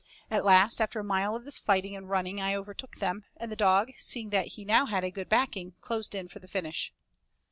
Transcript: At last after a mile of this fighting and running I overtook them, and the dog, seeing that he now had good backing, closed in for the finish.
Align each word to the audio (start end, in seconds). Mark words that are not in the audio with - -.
At 0.31 0.43
last 0.43 0.81
after 0.81 0.99
a 0.99 1.03
mile 1.03 1.35
of 1.35 1.45
this 1.45 1.59
fighting 1.59 1.95
and 1.95 2.09
running 2.09 2.41
I 2.41 2.55
overtook 2.55 2.95
them, 2.95 3.23
and 3.37 3.51
the 3.51 3.55
dog, 3.55 3.91
seeing 3.99 4.31
that 4.31 4.47
he 4.57 4.65
now 4.65 4.87
had 4.87 5.03
good 5.13 5.29
backing, 5.29 5.73
closed 5.81 6.15
in 6.15 6.27
for 6.27 6.39
the 6.39 6.47
finish. 6.47 6.91